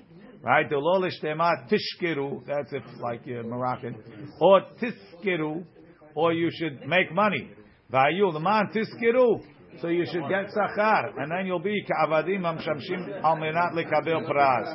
Right? 0.46 0.70
Tishkeru, 0.70 2.46
that's 2.46 2.72
if 2.72 2.84
like 3.02 3.22
uh, 3.24 3.42
Moroccan. 3.48 3.96
Or 4.40 4.62
tiskiru. 4.80 5.66
or 6.14 6.34
you 6.34 6.52
should 6.54 6.88
make 6.88 7.12
money. 7.12 7.50
Vayu 7.92 8.32
leman 8.32 8.70
tiskiru. 8.72 9.42
So 9.82 9.88
you 9.90 10.06
should 10.06 10.30
get 10.30 10.54
sachar, 10.56 11.18
and 11.18 11.30
then 11.30 11.48
you'll 11.48 11.60
be 11.60 11.84
ka'avadim 11.86 12.42
hamshamshim 12.42 13.24
al 13.24 13.36
menat 13.38 13.74
lekabel 13.74 14.24
praz. 14.30 14.68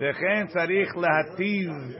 V'chen 0.00 0.50
tzarich 0.54 0.94
lahatiz 0.94 1.96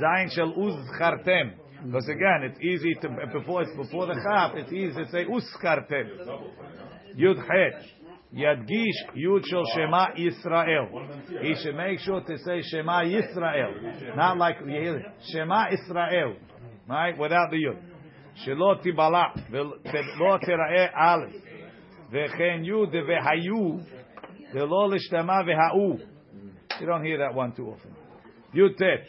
zayin 0.00 0.30
shel 0.30 0.54
uzchartem. 0.54 1.56
Because 1.84 2.08
again, 2.08 2.44
it's 2.44 2.60
easy 2.60 2.94
to 3.02 3.08
before 3.32 3.62
it's 3.62 3.76
before 3.76 4.06
the 4.06 4.14
chaf, 4.14 4.52
it's 4.54 4.72
easy 4.72 4.94
to 4.94 5.10
say 5.10 5.24
uzchartem. 5.24 6.08
Yud 7.18 7.36
het. 7.36 7.84
Yadgish 8.34 9.16
Yud 9.16 9.44
Shel 9.46 9.64
Shema 9.74 10.08
Yisrael. 10.18 11.42
He 11.42 11.54
should 11.62 11.76
make 11.76 12.00
sure 12.00 12.20
to 12.20 12.38
say 12.38 12.62
Shema 12.62 13.02
Yisrael, 13.04 14.16
not 14.16 14.38
like 14.38 14.56
Shema 15.30 15.66
Israel, 15.72 16.36
right? 16.88 17.16
Without 17.16 17.50
the 17.50 17.56
Yud. 17.56 17.78
Shelo 18.44 18.82
Tibala 18.82 19.32
Velo 19.50 19.78
Terae 19.86 20.90
Aleph. 20.96 21.34
Vechen 22.12 22.64
Yud 22.64 22.92
Vehayu 22.92 23.84
Velo 24.52 24.90
Lishtama 24.90 25.44
Vehau. 25.44 25.98
You 26.80 26.86
don't 26.86 27.04
hear 27.04 27.18
that 27.18 27.34
one 27.34 27.52
too 27.52 27.68
often. 27.68 27.94
Yud 28.54 28.76
Tet. 28.76 29.06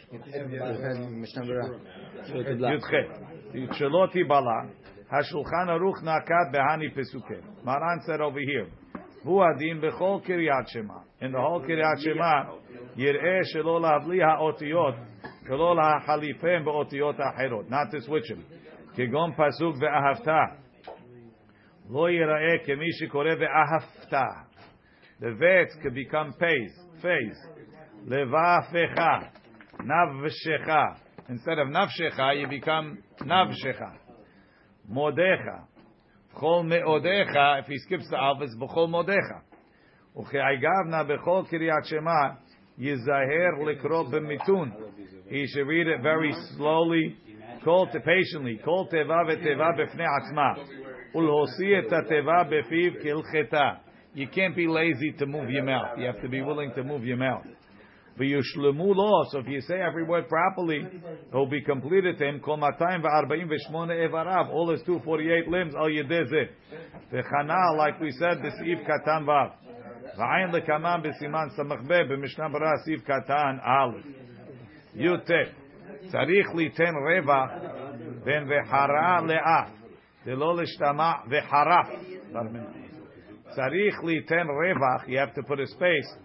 Yud 3.54 3.80
Shelo 3.80 4.12
Tibala. 4.12 4.70
Hashulchan 5.12 5.68
Aruch 5.68 6.02
Nakat 6.02 6.52
Behani 6.52 6.92
Pesuket. 6.96 7.42
Maran 7.64 8.00
said 8.06 8.20
over 8.20 8.40
here. 8.40 8.68
הוא 9.25 9.43
הדין 9.45 9.81
בכל 9.81 10.17
קריאת 10.23 10.67
שמע. 10.67 10.93
In 11.21 11.31
the 11.31 11.37
whole 11.37 11.67
קריאת 11.67 11.97
שמע, 11.97 12.53
יראה 12.97 13.39
שלא 13.43 13.81
להבליע 13.81 14.27
האותיות, 14.27 14.95
ולא 15.43 15.75
להחליפם 15.75 16.65
באותיות 16.65 17.15
אחרות. 17.15 17.65
Not 17.69 17.93
to 17.93 18.07
switch 18.07 18.31
them. 18.31 18.61
כגון 18.95 19.31
פסוק 19.31 19.75
ואהבת. 19.79 20.27
לא 21.89 22.09
ייראה 22.09 22.65
כמי 22.65 22.91
שקורא 22.91 23.29
ואהבת. 23.39 24.13
The 25.21 25.33
vets 25.39 25.75
could 25.83 25.93
become 25.93 26.33
phase, 26.39 27.01
phase. 27.01 27.61
לבפך, 28.07 29.03
נפשך. 29.79 30.67
Instead 31.29 31.59
of 31.59 31.69
נפשך, 31.69 32.19
you 32.19 32.47
become 32.47 33.25
נפשך. 33.25 33.81
מודיך. 34.89 35.41
If 36.38 37.66
he 37.66 37.78
skips 37.78 38.08
the 38.10 38.16
alpha, 38.16 38.44
it's 38.44 38.54
b'chol 38.56 38.88
modecha. 38.88 39.40
Uche'aygavna 40.16 41.06
b'chol 41.08 41.50
kiryat 41.50 41.86
shema, 41.86 42.36
yizaher 42.78 43.58
likro 43.58 44.04
b'mitun. 44.12 44.72
He 45.28 45.46
should 45.46 45.66
read 45.66 45.86
it 45.86 46.02
very 46.02 46.34
slowly, 46.56 47.16
call 47.64 47.86
to 47.86 48.00
patiently, 48.00 48.58
call 48.62 48.86
teva 48.88 49.24
v'teva 49.24 49.72
b'fnei 49.78 50.06
atzma. 50.06 50.56
Ulhosi 51.14 51.78
et 51.78 51.90
teva 51.90 52.44
b'fiv 52.50 53.02
kilcheta. 53.02 53.78
You 54.14 54.28
can't 54.28 54.54
be 54.54 54.66
lazy 54.66 55.12
to 55.12 55.26
move 55.26 55.50
your 55.50 55.64
mouth. 55.64 55.98
You 55.98 56.06
have 56.06 56.20
to 56.22 56.28
be 56.28 56.42
willing 56.42 56.72
to 56.74 56.82
move 56.82 57.04
your 57.04 57.16
mouth 57.16 57.46
V'yushlemu 58.19 58.95
lo. 58.95 59.25
So 59.31 59.39
if 59.39 59.47
you 59.47 59.61
say 59.61 59.75
every 59.81 60.03
word 60.03 60.27
properly, 60.27 60.79
it 60.79 61.33
will 61.33 61.47
be 61.47 61.61
completed 61.61 62.17
to 62.17 62.25
him. 62.25 62.39
Kol 62.39 62.57
matayim 62.57 63.01
v'arba'im 63.03 63.47
v'shmone 63.47 63.91
evarav. 63.91 64.49
All 64.49 64.71
his 64.71 64.81
248 64.83 65.47
limbs, 65.47 65.73
al 65.75 65.87
yedezeh. 65.87 66.49
V'chana, 67.13 67.77
like 67.77 67.99
we 67.99 68.11
said, 68.11 68.37
b'sif 68.39 68.85
katan 68.85 69.25
vav. 69.25 69.53
V'ayin 70.19 70.53
lekaman 70.53 71.05
b'siman 71.05 71.57
samach 71.57 71.87
be, 71.87 71.95
b'mishnah 71.95 72.51
bara 72.51 72.73
sif 72.85 72.99
katan 73.05 73.59
aleph. 73.65 74.05
Yutet. 74.95 75.55
צריך 76.07 76.55
ליתן 76.55 76.93
רווח 76.95 77.51
בין 78.23 78.43
וחרה 78.43 79.21
לאף, 79.21 79.71
דלא 80.25 80.55
להשתמע 80.55 81.11
וחרף. 81.29 81.87
צריך 83.49 84.03
ליתן 84.03 84.47
רווח, 84.47 85.07
you 85.07 85.17
have 85.17 85.33
to 85.35 85.43
put 85.43 85.59
a 85.59 85.67
space, 85.67 86.24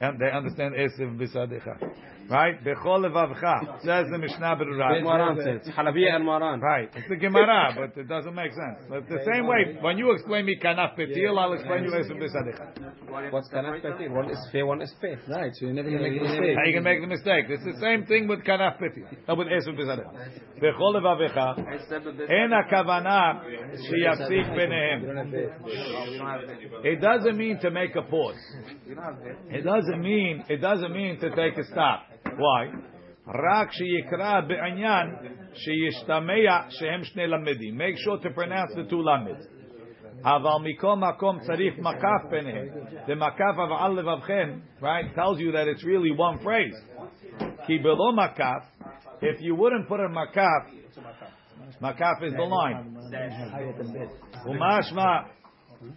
And 0.00 0.18
they 0.18 0.30
understand 0.30 0.74
Esev 0.74 1.16
b'sadecha, 1.16 1.78
Right? 2.28 2.62
Bechol 2.64 3.04
Levavcha. 3.04 3.80
Says 3.82 4.06
the 4.10 4.18
Mishnah 4.18 4.56
Berurah. 4.56 5.02
maran 5.02 5.36
says. 5.44 5.72
Halabiya 5.74 6.16
and 6.16 6.24
Maran. 6.24 6.60
Right. 6.60 6.88
It's 6.94 7.08
the 7.08 7.16
Gemara, 7.16 7.74
but 7.76 8.00
it 8.00 8.08
doesn't 8.08 8.34
make 8.34 8.52
sense. 8.52 8.78
But 8.88 9.08
the 9.08 9.18
same 9.30 9.46
way, 9.46 9.76
when 9.80 9.98
you 9.98 10.10
explain 10.12 10.46
me 10.46 10.58
Kanaf 10.62 10.98
Petil, 10.98 11.38
I'll 11.38 11.52
explain 11.52 11.84
you 11.84 11.90
Esev 11.90 12.16
b'sadecha. 12.16 13.30
What's 13.30 13.48
Kanaf 13.52 13.82
Petil? 13.84 14.10
One 14.10 14.30
is 14.30 14.38
fair, 14.50 14.66
one 14.66 14.80
is 14.82 14.92
fair. 15.00 15.20
Right, 15.28 15.52
so 15.54 15.66
you 15.66 15.74
never 15.74 15.90
make 15.90 16.18
a 16.18 16.22
mistake. 16.24 16.56
How 16.56 16.64
you 16.64 16.74
can 16.74 16.82
make 16.82 17.00
the 17.00 17.06
mistake? 17.06 17.44
It's 17.50 17.64
the 17.64 17.78
same 17.80 18.06
thing 18.06 18.26
with 18.26 18.40
Kanaf 18.40 18.80
Petil. 18.80 19.06
not 19.28 19.38
with 19.38 19.48
Esev 19.48 19.78
b'sadecha. 19.78 20.10
Bechol 20.62 20.94
Levavcha. 20.96 21.58
En 22.30 22.50
HaKavana 22.50 23.42
Shiyafsik 23.84 24.48
Benehem. 24.56 25.00
It 26.84 27.00
doesn't 27.00 27.36
mean 27.36 27.58
to 27.60 27.70
make 27.70 27.94
a 27.96 28.02
pause. 28.02 28.36
It 29.50 29.62
doesn't 29.64 29.83
mean 29.83 30.43
it 30.49 30.61
doesn't 30.61 30.93
mean 30.93 31.19
to 31.19 31.29
take 31.29 31.57
a 31.57 31.63
stop. 31.63 31.99
Why? 32.25 32.89
רק 33.27 33.71
שיקרא 33.71 34.41
בעניין 34.41 35.15
שישתמע 35.53 36.69
שהם 36.69 37.03
שני 37.03 37.27
למדים. 37.27 37.77
Make 37.77 37.97
sure 37.97 38.17
to 38.17 38.29
pronounce 38.29 38.73
the 38.75 38.89
two 38.91 39.03
למד. 39.03 39.37
אבל 40.23 40.49
מכל 40.63 40.95
מקום 40.95 41.39
צריך 41.39 41.79
מקף 41.79 42.29
ביניהם. 42.29 42.67
The 43.07 43.15
מקף 43.15 43.59
אבל 43.67 43.99
לבבכם, 43.99 44.59
right, 44.81 45.15
tells 45.15 45.39
you 45.39 45.51
that 45.51 45.67
it's 45.67 45.83
really 45.83 46.11
one 46.17 46.43
phrase. 46.43 47.03
כי 47.65 47.77
בלא 47.77 48.13
מקף, 48.15 48.83
if 49.21 49.41
you 49.41 49.55
wouldn't 49.55 49.87
put 49.87 49.99
a 49.99 50.09
makaf, 50.09 50.63
makaf 51.81 52.23
is 52.23 52.33
the 52.33 52.43
line. 52.43 52.97
Umashma, 54.45 55.25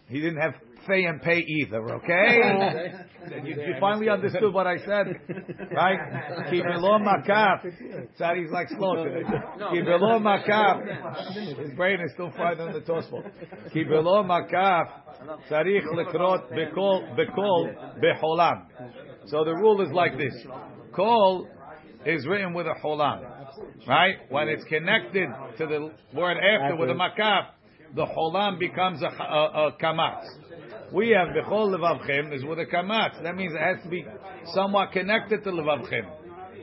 he 0.08 0.20
didn't 0.20 0.42
have 0.42 0.54
pay 0.88 1.04
and 1.04 1.22
pay 1.22 1.40
either, 1.40 1.96
okay? 1.96 2.40
Oh. 3.28 3.36
you, 3.44 3.56
you 3.56 3.74
finally 3.82 4.08
understood 4.08 4.54
what 4.54 4.68
I 4.68 4.78
said, 4.78 5.08
right? 5.76 6.50
Ki 6.50 6.62
below 6.62 6.98
makaf. 6.98 7.66
Sadi's 8.18 8.52
like 8.52 8.70
slow 8.70 9.04
today. 9.04 9.24
Below 9.84 10.20
makaf. 10.20 11.60
His 11.60 11.74
brain 11.76 12.00
is 12.00 12.14
still 12.14 12.32
fried 12.32 12.62
on 12.62 12.72
the 12.72 12.80
toast 12.82 13.12
bowl. 13.12 13.24
Below 13.74 14.24
makaf. 14.24 14.86
Sarich 15.52 15.84
lekrot 15.94 16.52
bekol 16.54 17.18
bekol 17.18 17.76
beholam. 18.02 18.68
So 19.26 19.44
the 19.44 19.54
rule 19.56 19.82
is 19.82 19.92
like 19.92 20.18
this. 20.18 20.34
Kol 20.96 21.48
is 22.06 22.26
written 22.26 22.54
with 22.54 22.68
a 22.68 22.76
holam, 22.84 23.24
right? 23.88 24.16
When 24.30 24.48
it's 24.48 24.64
connected 24.66 25.28
to 25.58 25.66
the 25.66 25.92
word 26.18 26.38
after 26.38 26.78
with 26.78 26.90
a 26.90 26.94
makaf, 26.94 27.48
the 27.96 28.06
holam 28.06 28.60
becomes 28.60 29.02
a, 29.02 29.08
a, 29.08 29.68
a 29.68 29.72
kamatz. 29.82 30.26
We 30.94 31.10
have 31.10 31.30
bechol 31.30 31.76
levavchem 31.76 32.34
is 32.34 32.46
with 32.46 32.60
a 32.60 32.66
kamatz. 32.66 33.22
That 33.24 33.36
means 33.36 33.54
it 33.54 33.62
has 33.62 33.84
to 33.84 33.90
be 33.90 34.06
somewhat 34.54 34.92
connected 34.92 35.44
to 35.44 35.52
levavchem. 35.52 36.10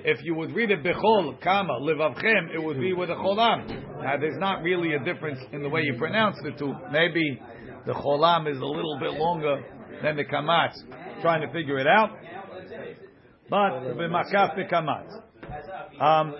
If 0.06 0.22
you 0.22 0.34
would 0.34 0.54
read 0.54 0.70
it 0.70 0.82
bechol 0.82 1.40
kama 1.42 1.80
levavchem, 1.80 2.54
it 2.54 2.62
would 2.62 2.78
be 2.78 2.92
with 2.92 3.10
a 3.10 3.14
cholam. 3.14 3.68
Now 4.02 4.16
there's 4.18 4.38
not 4.38 4.62
really 4.62 4.94
a 4.94 4.98
difference 4.98 5.40
in 5.52 5.62
the 5.62 5.68
way 5.68 5.82
you 5.82 5.96
pronounce 5.98 6.36
the 6.42 6.52
two. 6.52 6.74
Maybe 6.92 7.40
the 7.86 7.92
cholam 7.92 8.50
is 8.50 8.58
a 8.58 8.66
little 8.66 8.98
bit 8.98 9.12
longer 9.12 9.62
than 10.02 10.16
the 10.16 10.24
kamatz. 10.24 10.74
Trying 11.20 11.46
to 11.46 11.52
figure 11.52 11.78
it 11.78 11.86
out. 11.86 12.10
But 13.48 13.96
b'makaf 13.96 14.58
b'kamatz. 14.58 15.22
Um, 16.00 16.34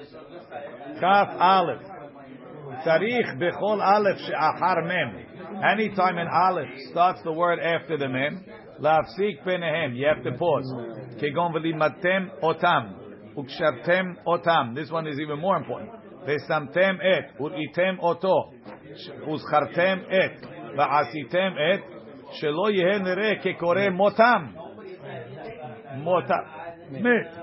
kaf 1.00 1.28
aleph. 1.38 1.93
Tzarich 2.83 3.37
bechol 3.39 3.81
aleph 3.81 4.19
she'achar 4.19 4.83
mem. 4.85 5.25
Anytime 5.63 6.17
an 6.17 6.27
aleph 6.27 6.69
starts 6.91 7.21
the 7.23 7.31
word 7.31 7.59
after 7.59 7.97
the 7.97 8.07
mem, 8.07 8.45
lafsik 8.79 9.43
benehem. 9.45 9.95
You 9.95 10.07
have 10.07 10.23
to 10.23 10.31
pause. 10.37 10.71
Kegon 11.21 11.53
v'limatem 11.53 12.29
otam. 12.41 12.95
Ukshartem 13.35 14.15
otam. 14.25 14.75
This 14.75 14.89
one 14.91 15.07
is 15.07 15.19
even 15.19 15.39
more 15.39 15.57
important. 15.57 15.91
Vesamtem 16.25 16.99
et. 17.01 17.37
Uritem 17.39 17.97
oto. 18.01 18.53
Uzchartem 19.27 20.03
et. 20.11 20.41
Va'asitem 20.77 21.57
et. 21.73 21.83
שלא 22.31 22.71
יהיה 22.71 22.99
נראה 22.99 23.33
כקורא 23.43 23.89
מותם. 23.89 24.45
מותם. 25.95 26.35
מת. 26.91 27.37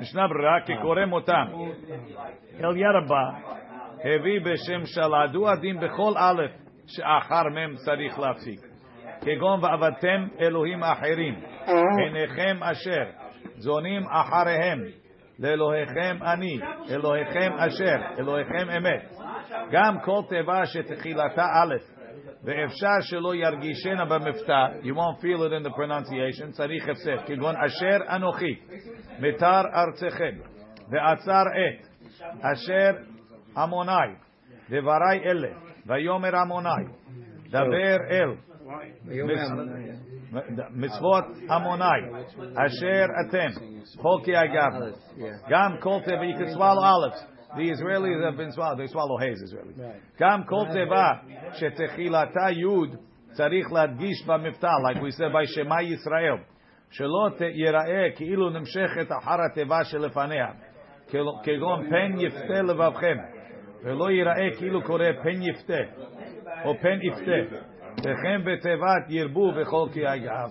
משנה 0.00 0.28
ברירה 0.28 0.60
כקורא 0.66 1.04
מותם. 1.04 1.46
אליהו 2.60 2.92
רבה 2.94 3.45
הביא 4.15 4.39
בשם 4.39 4.85
שלדו 4.85 5.49
הדין 5.49 5.79
בכל 5.79 6.13
א' 6.17 6.41
שאחר 6.87 7.43
מ' 7.43 7.75
צריך 7.75 8.19
להפסיק. 8.19 8.59
כגון 9.21 9.63
ועבדתם 9.63 10.27
אלוהים 10.39 10.83
אחרים, 10.83 11.35
עיניכם 11.97 12.63
אשר, 12.63 13.03
זונים 13.55 14.03
אחריהם, 14.07 14.79
לאלוהיכם 15.39 16.17
אני, 16.23 16.59
אלוהיכם 16.89 17.51
אשר, 17.57 17.95
אלוהיכם 18.19 18.69
אמת. 18.77 19.15
גם 19.71 19.99
כל 20.05 20.21
תיבה 20.29 20.65
שתחילתה 20.65 21.45
א', 21.45 21.75
ואפשר 22.43 23.01
שלא 23.01 23.35
ירגישנה 23.35 24.05
במבטא, 24.05 24.67
you 24.83 24.93
won't 24.95 25.21
feel 25.21 25.43
it 25.43 25.51
in 25.51 25.67
the 25.67 25.73
pronunciation, 25.75 26.51
צריך 26.51 26.89
הפסק, 26.89 27.27
כגון 27.27 27.55
אשר 27.65 28.15
אנוכי, 28.15 28.55
מטר 29.19 29.61
ארצכם, 29.75 30.37
ועצר 30.91 31.43
את, 31.57 31.87
אשר 32.41 33.16
עמוני, 33.56 34.14
דברי 34.70 35.20
אלה, 35.24 35.48
ויאמר 35.86 36.36
עמוני, 36.36 36.84
דבר 37.48 37.96
אל, 38.10 38.34
מצוות 40.70 41.24
עמוני, 41.50 42.22
אשר 42.66 43.04
אתם, 43.28 43.48
חוקי 43.96 44.32
אגב, 44.36 44.94
גם 45.48 45.76
כל 45.80 45.98
תיבה, 46.04 46.22
you 46.22 46.38
can 46.38 46.56
swallow 46.56 46.82
olives. 46.82 47.32
The 47.56 47.70
Israelis 47.70 48.24
have 48.24 48.38
been 48.38 48.52
swallowed, 48.52 48.78
they 48.78 48.86
swallow 48.86 49.18
haze 49.18 49.42
Israelis. 49.42 49.76
גם 50.20 50.42
כל 50.44 50.64
תיבה 50.72 51.10
שתחילתה 51.52 52.50
יוד 52.50 52.96
צריך 53.32 53.72
להדגיש 53.72 54.26
במבטא, 54.26 54.66
like 54.66 54.96
we 54.96 55.10
said 55.10 55.32
by 55.32 55.46
שמע 55.46 55.82
ישראל, 55.82 56.36
שלא 56.90 57.28
ייראה 57.40 58.10
כאילו 58.16 58.50
נמשכת 58.50 59.12
אחר 59.18 59.36
התיבה 59.50 59.84
שלפניה, 59.84 60.46
כגון 61.42 61.90
פן 61.90 62.20
יפתה 62.20 62.62
לבבכם, 62.62 63.16
ולא 63.83 64.11
ייראה 64.11 64.57
כאילו 64.57 64.81
קורא 64.81 65.05
פן 65.23 65.41
יפתה, 65.41 66.01
או 66.65 66.73
פן 66.81 66.99
יפתה. 67.01 67.57
וכן 67.99 68.41
בתיבת 68.45 69.09
ירבו 69.09 69.51
בכל 69.51 69.87
כי 69.93 70.07
אגב. 70.07 70.49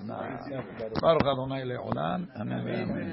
ברוך 1.01 1.23
אדוני 1.23 1.65
לעולם, 1.65 2.25
אמן 2.41 2.67
ואמן. 2.67 3.05